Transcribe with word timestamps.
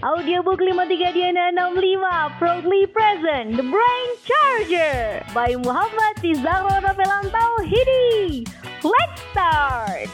Audiobook 0.00 0.64
53 0.64 1.12
Diana 1.12 1.52
65 1.52 2.40
proudly 2.40 2.88
present 2.88 3.52
The 3.52 3.60
Brain 3.60 4.08
Charger 4.24 5.20
by 5.36 5.52
Muhammad 5.60 6.16
Tizaro 6.24 6.72
Novelantau 6.80 7.60
Hidi. 7.68 8.48
Let's 8.80 9.20
start! 9.28 10.08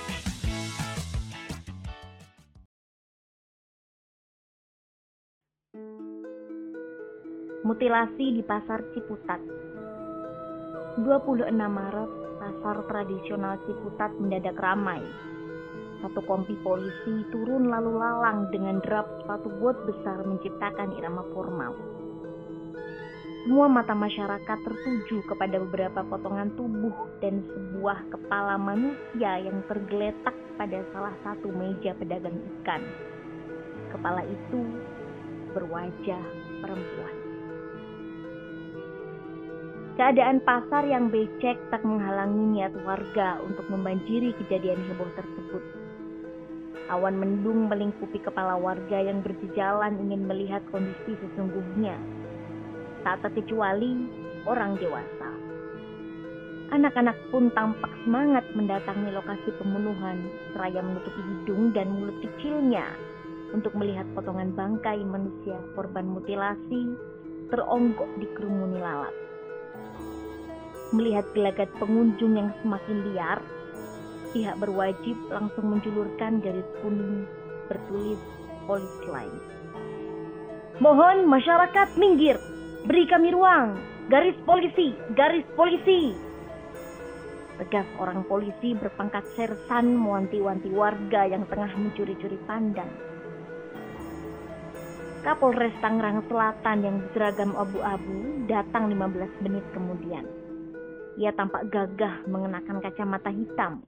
Mutilasi 7.62 8.34
di 8.34 8.42
Pasar 8.42 8.82
Ciputat 8.90 9.38
26 10.98 11.46
Maret, 11.54 12.10
pasar 12.42 12.76
tradisional 12.90 13.62
Ciputat 13.71 14.10
mendadak 14.18 14.58
ramai 14.58 15.06
satu 16.02 16.20
kompi 16.24 16.56
polisi 16.60 17.24
turun 17.33 17.69
lalu 17.69 17.96
lalang 17.96 18.51
dengan 18.52 18.80
derap 18.84 19.06
sepatu 19.23 19.48
bot 19.60 19.77
besar 19.88 20.24
menciptakan 20.27 20.96
irama 20.96 21.22
formal. 21.32 21.72
Semua 23.46 23.70
mata 23.70 23.95
masyarakat 23.95 24.59
tertuju 24.66 25.22
kepada 25.30 25.62
beberapa 25.62 26.02
potongan 26.02 26.50
tubuh 26.59 26.91
dan 27.22 27.46
sebuah 27.46 28.10
kepala 28.10 28.59
manusia 28.59 29.38
yang 29.38 29.62
tergeletak 29.70 30.34
pada 30.59 30.82
salah 30.91 31.14
satu 31.22 31.55
meja 31.55 31.95
pedagang 31.95 32.34
ikan. 32.58 32.83
Kepala 33.94 34.27
itu 34.27 34.60
berwajah 35.55 36.24
perempuan. 36.58 37.16
Keadaan 39.94 40.42
pasar 40.42 40.84
yang 40.84 41.08
becek 41.08 41.56
tak 41.70 41.80
menghalangi 41.86 42.60
niat 42.60 42.74
warga 42.84 43.41
untuk 43.41 43.64
membanjiri 43.70 44.34
kejadian 44.42 44.83
heboh 44.91 45.08
tersebut. 45.14 45.64
Awan 46.86 47.18
mendung 47.18 47.66
melingkupi 47.66 48.22
kepala 48.22 48.54
warga 48.54 49.02
yang 49.02 49.18
berjejalan 49.18 49.98
ingin 50.06 50.22
melihat 50.22 50.62
kondisi 50.70 51.18
sesungguhnya. 51.18 51.98
Tak 53.02 53.27
terkecuali 53.27 54.06
orang 54.47 54.78
dewasa. 54.78 55.30
Anak-anak 56.70 57.19
pun 57.30 57.50
tampak 57.55 57.91
semangat 58.02 58.42
mendatangi 58.55 59.14
lokasi 59.14 59.55
pembunuhan, 59.58 60.30
seraya 60.50 60.83
menutupi 60.83 61.22
hidung 61.22 61.70
dan 61.70 61.91
mulut 61.91 62.19
kecilnya 62.22 62.91
untuk 63.55 63.70
melihat 63.78 64.06
potongan 64.18 64.50
bangkai 64.55 64.98
manusia 65.06 65.58
korban 65.78 66.11
mutilasi 66.11 66.98
teronggok 67.55 68.11
di 68.18 68.27
kerumuni 68.34 68.83
lalat. 68.83 69.14
Melihat 70.91 71.27
gelagat 71.34 71.70
pengunjung 71.78 72.34
yang 72.34 72.50
semakin 72.62 72.98
liar, 73.11 73.39
pihak 74.34 74.56
berwajib 74.58 75.16
langsung 75.28 75.70
menjulurkan 75.70 76.41
garis 76.41 76.66
kuning 76.80 77.27
bertulis 77.66 78.20
polis 78.66 78.94
line. 79.06 79.38
Mohon 80.77 81.24
masyarakat 81.30 81.96
minggir, 81.96 82.36
beri 82.84 83.08
kami 83.08 83.33
ruang, 83.33 83.80
garis 84.12 84.36
polisi, 84.44 84.92
garis 85.16 85.46
polisi. 85.56 86.12
Tegas 87.56 87.88
orang 87.96 88.20
polisi 88.28 88.77
berpangkat 88.77 89.24
sersan 89.33 89.96
mewanti-wanti 89.96 90.68
warga 90.68 91.24
yang 91.24 91.48
tengah 91.48 91.72
mencuri-curi 91.72 92.36
pandang. 92.44 92.92
Kapolres 95.24 95.72
Tangerang 95.80 96.22
Selatan 96.28 96.78
yang 96.84 96.96
berseragam 97.02 97.56
abu-abu 97.56 98.46
datang 98.46 98.92
15 98.92 99.42
menit 99.48 99.64
kemudian. 99.72 100.28
Ia 101.16 101.33
tampak 101.33 101.72
gagah 101.72 102.28
mengenakan 102.28 102.84
kacamata 102.84 103.33
hitam 103.33 103.83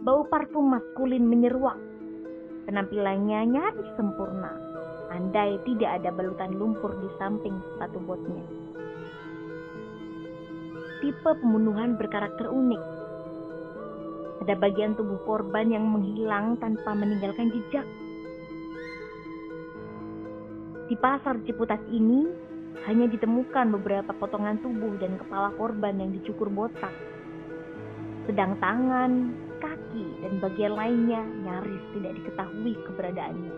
Bau 0.00 0.24
parfum 0.24 0.64
maskulin 0.64 1.28
menyeruak. 1.28 1.76
Penampilannya 2.64 3.52
nyaris 3.52 3.90
sempurna. 4.00 4.48
Andai 5.12 5.60
tidak 5.68 6.00
ada 6.00 6.08
balutan 6.08 6.56
lumpur 6.56 6.96
di 7.04 7.08
samping 7.20 7.60
sepatu 7.60 8.00
botnya. 8.08 8.40
Tipe 11.04 11.30
pembunuhan 11.44 12.00
berkarakter 12.00 12.48
unik. 12.48 12.80
Ada 14.40 14.56
bagian 14.56 14.96
tubuh 14.96 15.20
korban 15.28 15.68
yang 15.68 15.84
menghilang 15.84 16.56
tanpa 16.56 16.96
meninggalkan 16.96 17.52
jejak. 17.52 17.84
Di 20.88 20.96
pasar 20.96 21.44
Ciputat 21.44 21.84
ini 21.92 22.24
hanya 22.88 23.04
ditemukan 23.04 23.68
beberapa 23.76 24.16
potongan 24.16 24.64
tubuh 24.64 24.96
dan 24.96 25.20
kepala 25.20 25.52
korban 25.60 26.00
yang 26.00 26.08
dicukur 26.16 26.48
botak. 26.48 26.96
Sedang 28.24 28.56
tangan, 28.64 29.36
kaki, 29.60 30.06
dan 30.24 30.40
bagian 30.40 30.74
lainnya 30.74 31.22
nyaris 31.44 31.84
tidak 31.94 32.12
diketahui 32.18 32.72
keberadaannya. 32.88 33.54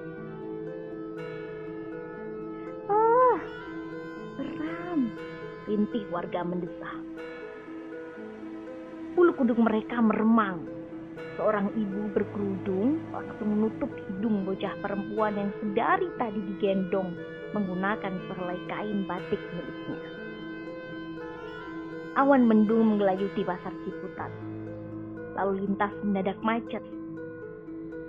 Ah, 2.91 3.39
seram, 4.37 5.01
rintih 5.71 6.05
warga 6.11 6.43
mendesah. 6.43 6.99
Bulu 9.15 9.33
kuduk 9.39 9.57
mereka 9.57 10.03
meremang. 10.03 10.67
Seorang 11.41 11.73
ibu 11.73 12.13
berkerudung 12.13 13.01
langsung 13.09 13.57
menutup 13.57 13.89
hidung 14.05 14.45
bocah 14.45 14.77
perempuan 14.85 15.33
yang 15.39 15.51
sedari 15.65 16.09
tadi 16.21 16.41
digendong 16.53 17.17
menggunakan 17.57 18.13
sehelai 18.29 18.61
kain 18.69 19.09
batik 19.09 19.41
miliknya. 19.57 20.01
Awan 22.21 22.45
mendung 22.45 22.93
menggelayuti 22.93 23.41
pasar 23.41 23.73
Ciputat 23.89 24.29
lalu 25.37 25.65
lintas 25.65 25.93
mendadak 26.05 26.39
macet. 26.45 26.85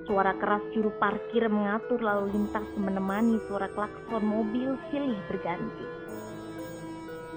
Suara 0.03 0.35
keras 0.35 0.63
juru 0.75 0.91
parkir 0.99 1.47
mengatur 1.47 2.03
lalu 2.03 2.35
lintas 2.35 2.67
menemani 2.75 3.39
suara 3.47 3.71
klakson 3.71 4.23
mobil 4.23 4.75
silih 4.91 5.19
berganti. 5.31 5.87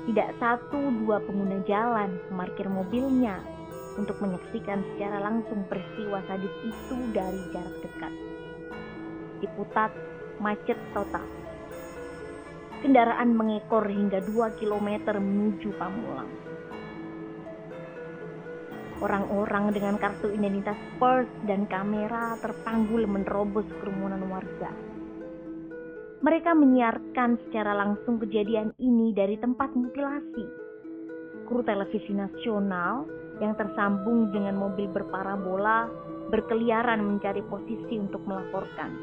Tidak 0.06 0.38
satu 0.38 0.78
dua 1.02 1.18
pengguna 1.22 1.62
jalan 1.66 2.18
memarkir 2.30 2.66
mobilnya 2.70 3.42
untuk 3.98 4.18
menyaksikan 4.22 4.84
secara 4.94 5.18
langsung 5.18 5.64
peristiwa 5.66 6.22
sadis 6.28 6.52
itu 6.62 6.96
dari 7.10 7.40
jarak 7.50 7.76
dekat. 7.82 8.12
Diputat 9.42 9.92
macet 10.38 10.78
total. 10.92 11.26
Kendaraan 12.84 13.32
mengekor 13.34 13.88
hingga 13.88 14.20
2 14.20 14.60
km 14.60 15.16
menuju 15.16 15.74
Pamulang. 15.80 16.45
Orang-orang 18.96 19.76
dengan 19.76 20.00
kartu 20.00 20.32
identitas 20.32 20.80
pers 20.96 21.28
dan 21.44 21.68
kamera 21.68 22.32
terpanggul 22.40 23.04
menerobos 23.04 23.68
kerumunan 23.76 24.24
warga. 24.32 24.72
Mereka 26.24 26.56
menyiarkan 26.56 27.36
secara 27.44 27.76
langsung 27.76 28.16
kejadian 28.16 28.72
ini 28.80 29.12
dari 29.12 29.36
tempat 29.36 29.76
mutilasi. 29.76 30.44
Kru 31.44 31.60
televisi 31.60 32.16
nasional 32.16 33.04
yang 33.38 33.52
tersambung 33.52 34.32
dengan 34.32 34.56
mobil 34.56 34.88
berparabola 34.88 35.92
berkeliaran 36.32 37.04
mencari 37.04 37.44
posisi 37.44 38.00
untuk 38.00 38.24
melaporkan. 38.24 38.96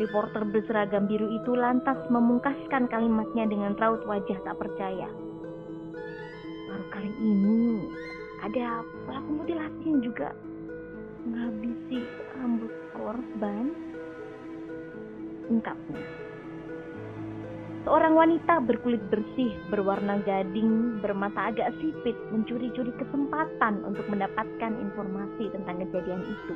Reporter 0.00 0.44
berseragam 0.48 1.08
biru 1.08 1.28
itu 1.28 1.52
lantas 1.56 1.96
memungkaskan 2.08 2.88
kalimatnya 2.88 3.44
dengan 3.48 3.76
raut 3.76 4.04
wajah 4.04 4.36
tak 4.44 4.56
percaya. 4.56 5.08
Baru 6.68 6.84
kali 6.92 7.12
ini 7.20 7.84
ada 8.44 8.84
pelaku 9.08 9.30
mutilasi 9.40 9.84
yang 9.86 10.00
juga. 10.04 10.34
Menghabisi 11.24 12.04
rambut 12.36 12.72
korban? 12.92 13.72
Ungkapnya 15.46 16.26
seorang 17.86 18.18
wanita 18.18 18.66
berkulit 18.66 18.98
bersih 19.14 19.54
berwarna 19.70 20.18
gading 20.26 20.98
bermata 20.98 21.54
agak 21.54 21.70
sipit 21.78 22.18
mencuri-curi 22.34 22.90
kesempatan 22.98 23.86
untuk 23.86 24.02
mendapatkan 24.10 24.72
informasi 24.74 25.54
tentang 25.54 25.86
kejadian 25.86 26.26
itu. 26.26 26.54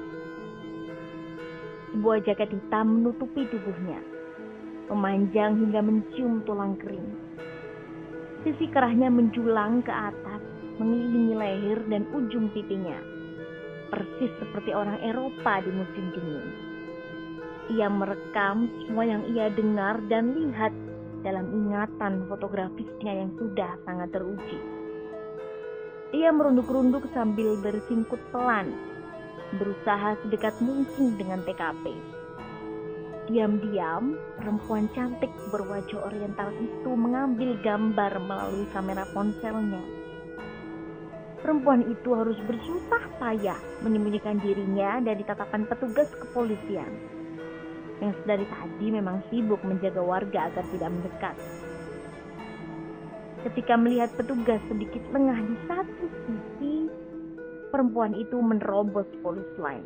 Sebuah 1.94 2.26
jaket 2.26 2.50
hitam 2.50 2.98
menutupi 2.98 3.46
tubuhnya 3.46 4.02
memanjang 4.90 5.54
hingga 5.54 5.80
mencium 5.86 6.42
tulang 6.42 6.74
kering. 6.82 7.14
Sisi 8.42 8.66
kerahnya 8.66 9.06
menjulang 9.06 9.86
ke 9.86 9.94
atas 9.94 10.39
mengelilingi 10.80 11.36
leher 11.36 11.78
dan 11.92 12.08
ujung 12.16 12.48
pipinya, 12.56 12.96
persis 13.92 14.32
seperti 14.40 14.72
orang 14.72 14.96
Eropa 15.04 15.60
di 15.60 15.68
musim 15.76 16.08
dingin. 16.16 16.48
Ia 17.76 17.92
merekam 17.92 18.66
semua 18.80 19.04
yang 19.04 19.28
ia 19.28 19.52
dengar 19.52 20.00
dan 20.08 20.32
lihat 20.32 20.72
dalam 21.20 21.44
ingatan 21.52 22.24
fotografisnya 22.32 23.12
yang 23.12 23.30
sudah 23.36 23.76
sangat 23.84 24.08
teruji. 24.08 24.58
Ia 26.16 26.32
merunduk-runduk 26.32 27.06
sambil 27.12 27.60
bersingkut 27.60 28.18
pelan, 28.32 28.72
berusaha 29.60 30.16
sedekat 30.24 30.56
mungkin 30.64 31.14
dengan 31.20 31.44
TKP. 31.44 31.92
Diam-diam, 33.30 34.18
perempuan 34.34 34.90
cantik 34.90 35.30
berwajah 35.54 36.10
oriental 36.10 36.50
itu 36.58 36.90
mengambil 36.98 37.54
gambar 37.62 38.18
melalui 38.26 38.66
kamera 38.74 39.06
ponselnya 39.14 39.99
perempuan 41.50 41.82
itu 41.90 42.14
harus 42.14 42.38
bersusah 42.46 43.10
payah 43.18 43.58
menyembunyikan 43.82 44.38
dirinya 44.38 45.02
dari 45.02 45.26
tatapan 45.26 45.66
petugas 45.66 46.06
kepolisian. 46.22 46.86
yang 47.98 48.14
sedari 48.22 48.46
tadi 48.46 48.86
memang 48.94 49.18
sibuk 49.28 49.58
menjaga 49.66 49.98
warga 49.98 50.46
agar 50.46 50.64
tidak 50.70 50.88
mendekat. 50.94 51.36
Ketika 53.44 53.74
melihat 53.76 54.14
petugas 54.14 54.62
sedikit 54.70 55.02
lengah 55.10 55.36
di 55.42 55.56
satu 55.66 56.06
sisi, 56.24 56.86
perempuan 57.74 58.14
itu 58.14 58.38
menerobos 58.38 59.10
polis 59.20 59.50
lain. 59.58 59.84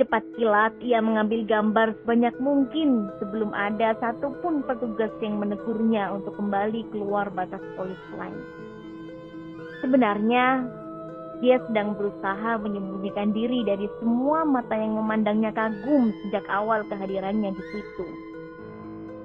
Cepat 0.00 0.24
kilat, 0.34 0.74
ia 0.80 0.98
mengambil 1.04 1.44
gambar 1.44 1.92
sebanyak 2.02 2.34
mungkin 2.40 3.12
sebelum 3.20 3.52
ada 3.52 3.94
satupun 4.00 4.64
petugas 4.64 5.12
yang 5.20 5.38
menegurnya 5.38 6.08
untuk 6.08 6.34
kembali 6.40 6.88
keluar 6.88 7.30
batas 7.30 7.62
polis 7.78 8.00
lain. 8.16 8.63
Sebenarnya, 9.84 10.64
dia 11.44 11.60
sedang 11.68 11.92
berusaha 11.92 12.56
menyembunyikan 12.56 13.36
diri 13.36 13.60
dari 13.68 13.84
semua 14.00 14.40
mata 14.48 14.72
yang 14.72 14.96
memandangnya 14.96 15.52
kagum 15.52 16.08
sejak 16.24 16.40
awal 16.48 16.80
kehadirannya 16.88 17.52
di 17.52 17.64
situ. 17.68 18.06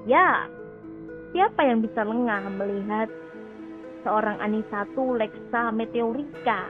Ya, 0.04 0.52
siapa 1.32 1.64
yang 1.64 1.80
bisa 1.80 2.04
lengah 2.04 2.44
melihat 2.60 3.08
seorang 4.04 4.36
Anisatu 4.44 5.16
Lexa 5.16 5.72
Meteorika 5.72 6.68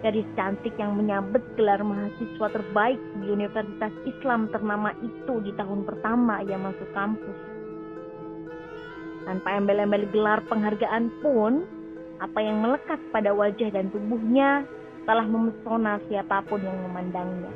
gadis 0.00 0.26
cantik 0.34 0.72
yang 0.80 0.96
menyabet 0.98 1.44
gelar 1.54 1.78
mahasiswa 1.84 2.48
terbaik 2.50 2.98
di 3.22 3.36
Universitas 3.36 3.94
Islam 4.08 4.50
ternama 4.50 4.96
itu 4.98 5.44
di 5.44 5.52
tahun 5.60 5.84
pertama 5.84 6.40
ia 6.42 6.56
masuk 6.56 6.88
kampus. 6.96 7.38
Tanpa 9.28 9.60
embel-embel 9.60 10.10
gelar 10.10 10.42
penghargaan 10.50 11.06
pun, 11.22 11.81
apa 12.22 12.38
yang 12.38 12.62
melekat 12.62 13.02
pada 13.10 13.34
wajah 13.34 13.74
dan 13.74 13.90
tubuhnya 13.90 14.62
telah 15.02 15.26
memesona 15.26 15.98
siapa 16.06 16.46
pun 16.46 16.62
yang 16.62 16.78
memandangnya. 16.86 17.50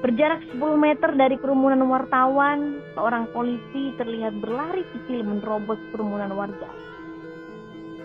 Berjarak 0.00 0.44
10 0.52 0.60
meter 0.76 1.10
dari 1.16 1.36
kerumunan 1.40 1.80
wartawan, 1.88 2.80
seorang 2.92 3.28
polisi 3.32 3.92
terlihat 3.96 4.36
berlari 4.40 4.84
kecil 4.92 5.24
menerobos 5.24 5.80
kerumunan 5.92 6.28
warga. 6.32 6.68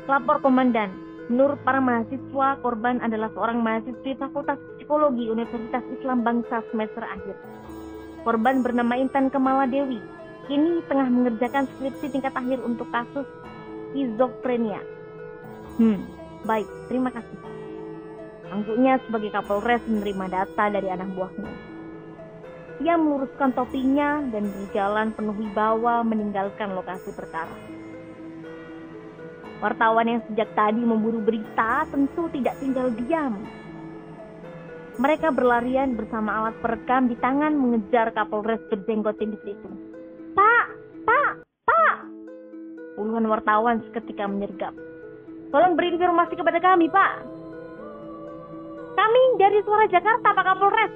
Lapor 0.07 0.39
komandan, 0.39 0.95
menurut 1.27 1.59
para 1.67 1.83
mahasiswa, 1.83 2.55
korban 2.63 3.03
adalah 3.03 3.27
seorang 3.35 3.59
mahasiswi 3.59 4.15
Fakultas 4.15 4.59
Psikologi 4.79 5.27
Universitas 5.27 5.83
Islam 5.91 6.23
Bangsa 6.23 6.63
semester 6.71 7.03
akhir. 7.03 7.35
Korban 8.23 8.63
bernama 8.63 8.95
Intan 8.95 9.27
Kemala 9.27 9.67
Dewi, 9.67 9.99
kini 10.47 10.79
tengah 10.87 11.07
mengerjakan 11.07 11.67
skripsi 11.75 12.15
tingkat 12.15 12.31
akhir 12.31 12.63
untuk 12.63 12.87
kasus 12.95 13.27
skizofrenia. 13.89 14.81
Hmm, 15.81 16.05
baik, 16.45 16.67
terima 16.87 17.09
kasih. 17.09 17.39
Angguknya 18.49 18.97
sebagai 19.05 19.29
Kapolres 19.29 19.83
menerima 19.85 20.25
data 20.29 20.63
dari 20.73 20.89
anak 20.89 21.09
buahnya. 21.13 21.53
Ia 22.79 22.95
meluruskan 22.95 23.51
topinya 23.53 24.23
dan 24.31 24.49
berjalan 24.49 25.11
penuh 25.11 25.35
wibawa 25.35 26.01
meninggalkan 26.01 26.73
lokasi 26.73 27.11
perkara. 27.11 27.53
Wartawan 29.59 30.07
yang 30.07 30.21
sejak 30.31 30.47
tadi 30.55 30.79
memburu 30.79 31.19
berita 31.19 31.83
tentu 31.91 32.31
tidak 32.31 32.55
tinggal 32.63 32.87
diam. 32.95 33.43
Mereka 34.99 35.35
berlarian 35.35 35.99
bersama 35.99 36.43
alat 36.43 36.55
perekam 36.63 37.11
di 37.11 37.15
tangan 37.19 37.55
mengejar 37.55 38.15
Kapolres 38.15 38.63
berjenggot 38.71 39.19
tinggi 39.19 39.39
itu. 39.43 39.88
Puluhan 43.19 43.35
wartawan 43.35 43.83
seketika 43.83 44.31
menyergap. 44.31 44.71
Tolong 45.51 45.75
beri 45.75 45.91
informasi 45.91 46.39
kepada 46.39 46.55
kami, 46.63 46.87
Pak. 46.87 47.27
Kami 48.95 49.21
dari 49.35 49.59
Suara 49.67 49.91
Jakarta, 49.91 50.31
Pak 50.31 50.45
Kapolres. 50.47 50.93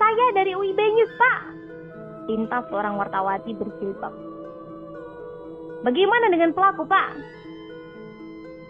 Saya 0.00 0.26
dari 0.32 0.56
UIB 0.56 0.80
News, 0.80 1.12
Pak. 1.20 1.40
Pintas 2.24 2.64
seorang 2.72 2.96
wartawati 2.96 3.52
berjilbab. 3.52 4.16
Bagaimana 5.84 6.32
dengan 6.32 6.56
pelaku, 6.56 6.88
Pak? 6.88 7.10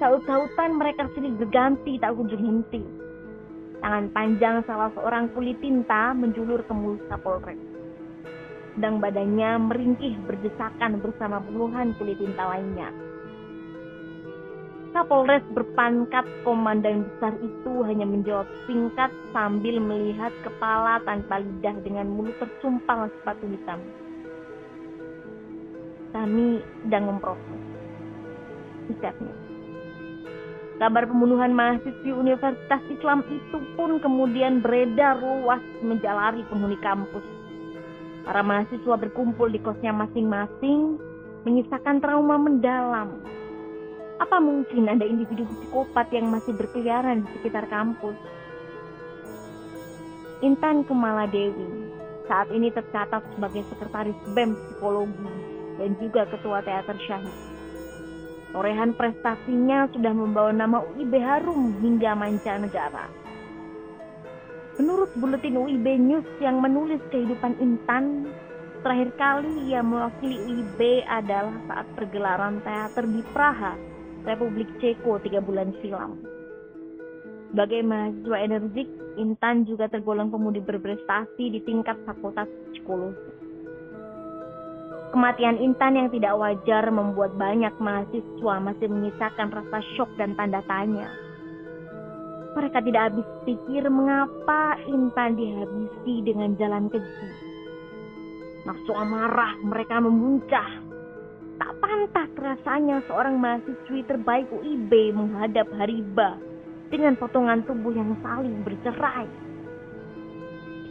Saut-sautan 0.02 0.74
mereka 0.74 1.06
sini 1.14 1.38
berganti 1.38 2.02
tak 2.02 2.18
kunjung 2.18 2.42
henti. 2.42 2.82
Tangan 3.78 4.10
panjang 4.10 4.66
salah 4.66 4.90
seorang 4.98 5.30
kulit 5.38 5.62
tinta 5.62 6.18
menjulur 6.18 6.66
ke 6.66 6.74
mulut 6.74 7.06
Kapolres 7.06 7.62
sedang 8.76 9.00
badannya 9.00 9.50
meringkih 9.72 10.20
berdesakan 10.28 11.00
bersama 11.00 11.40
puluhan 11.40 11.96
kulit 11.96 12.20
tinta 12.20 12.44
lainnya. 12.44 12.92
Kapolres 14.92 15.44
berpangkat 15.52 16.24
komandan 16.40 17.04
besar 17.04 17.36
itu 17.40 17.84
hanya 17.84 18.08
menjawab 18.08 18.48
singkat 18.64 19.12
sambil 19.32 19.76
melihat 19.76 20.32
kepala 20.40 21.00
tanpa 21.04 21.40
lidah 21.40 21.76
dengan 21.84 22.08
mulut 22.08 22.32
tersumpal 22.40 23.08
sepatu 23.20 23.44
hitam. 23.44 23.80
Kami 26.16 26.64
sedang 26.84 27.12
memproses. 27.12 27.60
Ucapnya. 28.88 29.36
Kabar 30.80 31.04
pembunuhan 31.08 31.52
mahasiswi 31.56 32.12
Universitas 32.12 32.80
Islam 32.88 33.20
itu 33.32 33.56
pun 33.76 34.00
kemudian 34.00 34.64
beredar 34.64 35.20
luas 35.20 35.60
menjalari 35.84 36.40
penghuni 36.48 36.76
kampus. 36.80 37.35
Para 38.26 38.42
mahasiswa 38.42 38.98
berkumpul 38.98 39.54
di 39.54 39.62
kosnya 39.62 39.94
masing-masing, 39.94 40.98
menyisakan 41.46 42.02
trauma 42.02 42.34
mendalam. 42.34 43.22
Apa 44.18 44.42
mungkin 44.42 44.90
ada 44.90 45.06
individu 45.06 45.46
psikopat 45.46 46.10
yang 46.10 46.34
masih 46.34 46.50
berkeliaran 46.58 47.22
di 47.22 47.28
sekitar 47.38 47.70
kampus? 47.70 48.18
Intan 50.42 50.82
Kemala 50.82 51.30
Dewi 51.30 51.86
saat 52.26 52.50
ini 52.50 52.74
tercatat 52.74 53.22
sebagai 53.38 53.62
sekretaris 53.70 54.18
BEM 54.34 54.58
Psikologi 54.58 55.30
dan 55.78 55.94
juga 56.02 56.26
ketua 56.26 56.66
teater 56.66 56.98
Syahid. 57.06 57.36
Torehan 58.50 58.90
prestasinya 58.98 59.86
sudah 59.94 60.10
membawa 60.10 60.50
nama 60.50 60.82
UIB 60.82 61.14
harum 61.22 61.78
hingga 61.78 62.18
mancanegara. 62.18 63.06
Menurut 64.76 65.08
buletin 65.16 65.56
UIB 65.56 65.86
News 65.96 66.28
yang 66.36 66.60
menulis 66.60 67.00
kehidupan 67.08 67.56
Intan, 67.64 68.28
terakhir 68.84 69.08
kali 69.16 69.72
ia 69.72 69.80
mewakili 69.80 70.36
UIB 70.36 71.00
adalah 71.08 71.56
saat 71.64 71.86
pergelaran 71.96 72.60
teater 72.60 73.08
di 73.08 73.24
Praha, 73.32 73.72
Republik 74.28 74.68
Ceko 74.76 75.16
tiga 75.24 75.40
bulan 75.40 75.72
silam. 75.80 76.20
Sebagai 77.48 77.80
mahasiswa 77.88 78.36
energik, 78.36 78.88
Intan 79.16 79.64
juga 79.64 79.88
tergolong 79.88 80.28
pemudi 80.28 80.60
berprestasi 80.60 81.56
di 81.56 81.60
tingkat 81.64 81.96
fakultas 82.04 82.44
psikologi. 82.68 83.32
Kematian 85.08 85.56
Intan 85.56 85.96
yang 85.96 86.12
tidak 86.12 86.36
wajar 86.36 86.84
membuat 86.92 87.32
banyak 87.40 87.72
mahasiswa 87.80 88.54
masih 88.60 88.92
menyisakan 88.92 89.48
rasa 89.48 89.80
syok 89.96 90.12
dan 90.20 90.36
tanda 90.36 90.60
tanya 90.68 91.08
mereka 92.56 92.80
tidak 92.80 93.12
habis 93.12 93.28
pikir 93.44 93.84
mengapa 93.92 94.80
Intan 94.88 95.36
dihabisi 95.36 96.24
dengan 96.24 96.56
jalan 96.56 96.88
keji. 96.88 97.28
Nafsu 98.64 98.96
amarah 98.96 99.60
mereka 99.60 100.00
memuncah. 100.00 100.88
Tak 101.60 101.72
pantas 101.80 102.28
rasanya 102.36 103.04
seorang 103.04 103.36
mahasiswi 103.36 104.04
terbaik 104.08 104.48
UIB 104.48 105.12
menghadap 105.12 105.68
Hariba 105.76 106.40
dengan 106.88 107.16
potongan 107.20 107.60
tubuh 107.68 107.92
yang 107.92 108.16
saling 108.24 108.64
bercerai. 108.64 109.28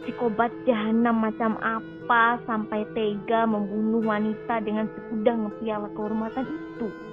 Psikobat 0.06 0.54
jahanam 0.70 1.18
macam 1.18 1.58
apa 1.58 2.38
sampai 2.46 2.86
tega 2.94 3.42
membunuh 3.42 4.06
wanita 4.06 4.62
dengan 4.62 4.86
segudang 4.94 5.50
piala 5.58 5.90
kehormatan 5.98 6.46
itu? 6.46 7.05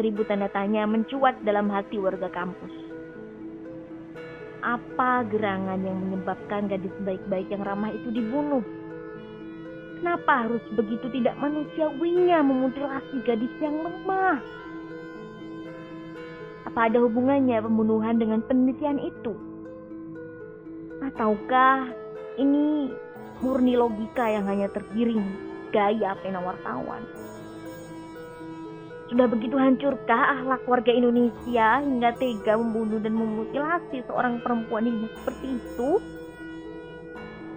Seribu 0.00 0.24
tanda 0.24 0.48
tanya 0.48 0.88
mencuat 0.88 1.44
dalam 1.44 1.68
hati 1.68 2.00
warga 2.00 2.32
kampus. 2.32 2.72
Apa 4.64 5.28
gerangan 5.28 5.76
yang 5.76 6.00
menyebabkan 6.00 6.72
gadis 6.72 6.96
baik-baik 7.04 7.52
yang 7.52 7.60
ramah 7.60 7.92
itu 7.92 8.08
dibunuh? 8.08 8.64
Kenapa 10.00 10.48
harus 10.48 10.64
begitu 10.72 11.04
tidak 11.12 11.36
manusiawinya 11.36 12.40
memutilasi 12.40 13.20
gadis 13.28 13.52
yang 13.60 13.76
lemah? 13.84 14.40
Apa 16.64 16.88
ada 16.88 17.04
hubungannya 17.04 17.60
pembunuhan 17.60 18.16
dengan 18.16 18.40
penelitian 18.40 19.04
itu? 19.04 19.36
Ataukah 21.04 21.92
ini 22.40 22.88
murni 23.44 23.76
logika 23.76 24.32
yang 24.32 24.48
hanya 24.48 24.72
tergiring 24.72 25.20
gaya 25.76 26.16
pena 26.24 26.40
wartawan? 26.40 27.04
Sudah 29.10 29.26
begitu 29.26 29.58
hancurkah 29.58 30.38
akhlak 30.38 30.62
warga 30.70 30.94
Indonesia 30.94 31.82
hingga 31.82 32.14
tega 32.14 32.54
membunuh 32.54 33.02
dan 33.02 33.18
memutilasi 33.18 34.06
seorang 34.06 34.38
perempuan 34.38 34.86
ini 34.86 35.10
seperti 35.18 35.58
itu? 35.58 35.98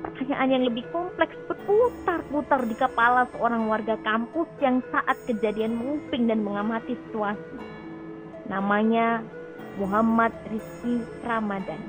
Pertanyaan 0.02 0.50
yang 0.50 0.64
lebih 0.66 0.82
kompleks 0.90 1.38
berputar-putar 1.46 2.66
di 2.66 2.74
kepala 2.74 3.30
seorang 3.38 3.70
warga 3.70 3.94
kampus 4.02 4.50
yang 4.66 4.82
saat 4.90 5.14
kejadian 5.30 5.78
menguping 5.78 6.26
dan 6.26 6.42
mengamati 6.42 6.98
situasi. 6.98 7.62
Namanya 8.50 9.22
Muhammad 9.78 10.34
Rizki 10.50 11.06
Ramadan, 11.22 11.86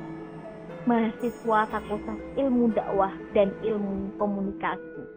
mahasiswa 0.85 1.73
Fakultas 1.73 2.21
Ilmu 2.37 2.69
Dakwah 2.77 3.17
dan 3.33 3.49
Ilmu 3.65 4.13
Komunikasi 4.21 5.14